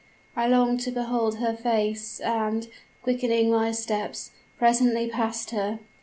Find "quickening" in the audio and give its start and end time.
3.03-3.51